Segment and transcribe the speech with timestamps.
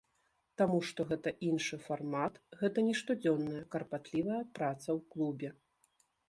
[0.59, 5.49] Таму што гэта іншы фармат, гэта не штодзённая карпатлівая праца ў клубе.